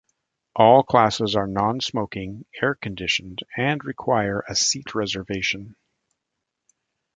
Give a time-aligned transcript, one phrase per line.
[0.55, 5.75] All classes are non-smoking, air conditioned, and require a seat reservation.